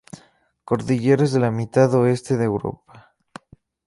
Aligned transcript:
Cordilleras 0.69 1.31
de 1.37 1.41
la 1.43 1.51
mitad 1.57 1.93
oeste 2.01 2.35
de 2.39 2.45
Europa. 2.55 3.03